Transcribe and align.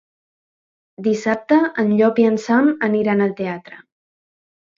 Dissabte 1.07 1.59
en 1.83 1.91
Llop 1.99 2.23
i 2.23 2.25
en 2.31 2.41
Sam 2.47 2.73
aniran 2.89 3.23
al 3.27 3.37
teatre. 3.43 3.79